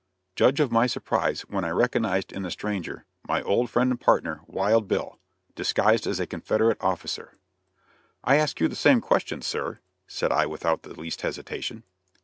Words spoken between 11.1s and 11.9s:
hesitation.